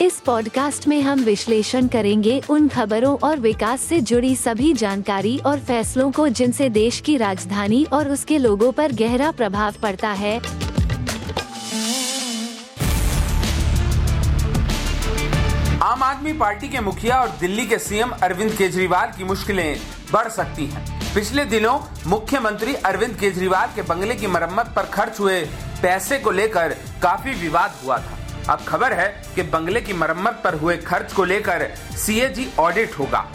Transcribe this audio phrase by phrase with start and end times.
[0.00, 5.58] इस पॉडकास्ट में हम विश्लेषण करेंगे उन खबरों और विकास से जुड़ी सभी जानकारी और
[5.60, 10.38] फैसलों को जिनसे देश की राजधानी और उसके लोगों पर गहरा प्रभाव पड़ता है
[15.82, 19.76] आम आदमी पार्टी के मुखिया और दिल्ली के सीएम अरविंद केजरीवाल की मुश्किलें
[20.12, 25.40] बढ़ सकती हैं। पिछले दिनों मुख्यमंत्री अरविंद केजरीवाल के बंगले की मरम्मत पर खर्च हुए
[25.82, 30.54] पैसे को लेकर काफ़ी विवाद हुआ था अब खबर है कि बंगले की मरम्मत पर
[30.54, 33.26] हुए खर्च को लेकर सीएजी ऑडिट होगा।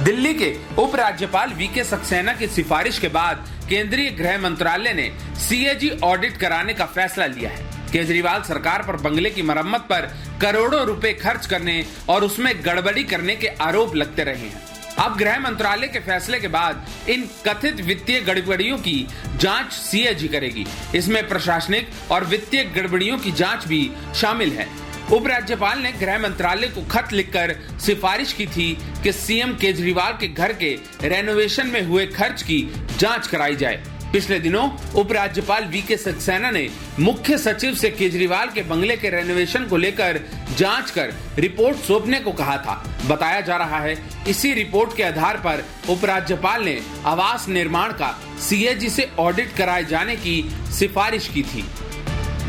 [0.00, 5.90] दिल्ली के उपराज्यपाल वी के सक्सेना की सिफारिश के बाद केंद्रीय गृह मंत्रालय ने सीएजी
[6.04, 10.10] ऑडिट कराने का फैसला लिया है। केजरीवाल सरकार पर बंगले की मरम्मत पर
[10.40, 15.38] करोड़ों रुपए खर्च करने और उसमें गड़बड़ी करने के आरोप लगते रहे हैं। अब गृह
[15.40, 19.06] मंत्रालय के फैसले के बाद इन कथित वित्तीय गड़बड़ियों की
[19.36, 24.68] जाँच सीएजी करेगी। इसमें प्रशासनिक और वित्तीय गड़बड़ियों की जाँच भी शामिल है।
[25.12, 27.54] उपराज्यपाल ने गृह मंत्रालय को खत लिखकर
[27.86, 28.72] सिफारिश की थी
[29.02, 30.70] कि सीएम केजरीवाल के घर के
[31.02, 32.62] रेनोवेशन में हुए खर्च की
[32.98, 33.82] जाँच कराई जाए।
[34.14, 36.68] पिछले दिनों उपराज्यपाल वी के सक्सेना ने
[37.00, 40.20] मुख्य सचिव से केजरीवाल के बंगले के रेनोवेशन को लेकर
[40.58, 42.74] जाँच कर रिपोर्ट सौंपने को कहा था।
[43.06, 43.96] बताया जा रहा है,
[44.28, 50.16] इसी रिपोर्ट के आधार पर उपराज्यपाल ने आवास निर्माण का सीएजी से ऑडिट कराए जाने
[50.16, 50.42] की
[50.78, 51.64] सिफारिश की थी।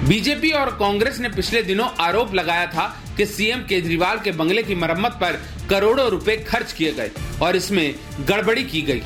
[0.07, 4.75] बीजेपी और कांग्रेस ने पिछले दिनों आरोप लगाया था कि सीएम केजरीवाल के बंगले की
[4.75, 9.01] मरम्मत पर करोड़ों रुपए खर्च किए गए और इसमें गड़बड़ी की गई।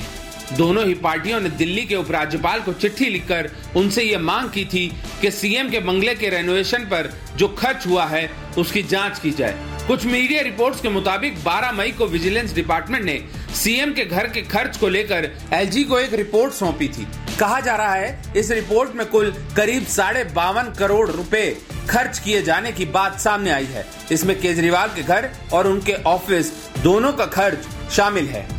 [0.57, 4.87] दोनों ही पार्टियों ने दिल्ली के उपराज्यपाल को चिट्ठी लिखकर उनसे ये मांग की थी
[5.21, 9.85] कि सीएम के बंगले के रेनोवेशन पर जो खर्च हुआ है, उसकी जाँच की जाए।
[9.87, 13.23] कुछ मीडिया रिपोर्ट्स के मुताबिक 12 मई को विजिलेंस डिपार्टमेंट ने
[13.55, 17.07] सीएम के घर के खर्च को लेकर एलजी को एक रिपोर्ट सौंपी थी।
[17.39, 21.57] कहा जा रहा है, इस रिपोर्ट में कुल करीब साढ़े बावन करोड़ रुपए
[21.89, 26.51] खर्च किए जाने की बात सामने आई है। इसमें केजरीवाल के घर और उनके ऑफ़िस
[26.83, 28.58] दोनों का खर्च शामिल है।